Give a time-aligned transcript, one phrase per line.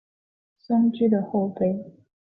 [0.57, 1.93] 松驹的后辈。